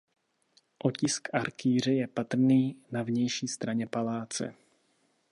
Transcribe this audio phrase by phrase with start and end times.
[0.77, 4.55] Otisk arkýře je patrný na vnější straně paláce.